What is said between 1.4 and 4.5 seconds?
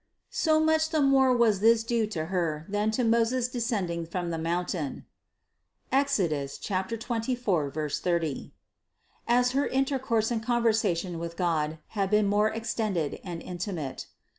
this due to Her than to Moses descending from the